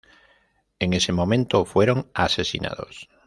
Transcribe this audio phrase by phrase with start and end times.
[0.79, 3.07] En ese momento fueron asesinados.